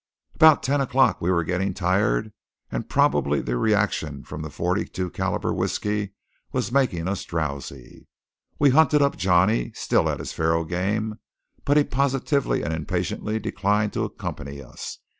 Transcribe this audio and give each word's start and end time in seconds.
About 0.33 0.63
ten 0.63 0.81
o'clock 0.81 1.21
we 1.21 1.29
were 1.29 1.43
getting 1.43 1.75
tired; 1.75 2.33
and 2.71 2.89
probably 2.89 3.39
the 3.39 3.55
reaction 3.55 4.23
from 4.23 4.41
the 4.41 4.49
"42 4.49 5.11
calibre 5.11 5.53
whiskey" 5.53 6.13
was 6.51 6.71
making 6.71 7.07
us 7.07 7.23
drowsy. 7.23 8.07
We 8.57 8.71
hunted 8.71 9.03
up 9.03 9.15
Johnny, 9.15 9.71
still 9.75 10.09
at 10.09 10.17
his 10.17 10.33
faro 10.33 10.65
game; 10.65 11.19
but 11.65 11.77
he 11.77 11.83
positively 11.83 12.63
and 12.63 12.73
impatiently 12.73 13.37
declined 13.37 13.93
to 13.93 14.03
accompany 14.03 14.59
us. 14.59 14.97